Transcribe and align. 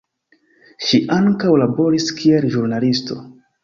Ŝi 0.85 1.01
ankaŭ 1.19 1.53
laboris 1.65 2.11
kiel 2.23 2.53
ĵurnalisto. 2.59 3.25